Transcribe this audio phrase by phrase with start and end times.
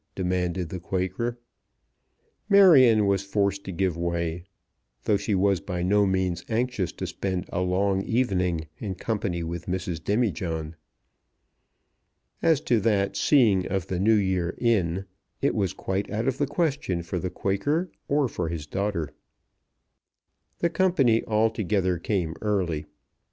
[0.15, 1.37] demanded the Quaker.
[2.49, 4.43] Marion was forced to give way,
[5.03, 9.67] though she was by no means anxious to spend a long evening in company with
[9.67, 10.03] Mrs.
[10.03, 10.75] Demijohn.
[12.41, 15.05] As to that seeing of the New Year in,
[15.39, 19.13] it was quite out of the question for the Quaker or for his daughter.
[20.57, 22.87] The company altogether came early.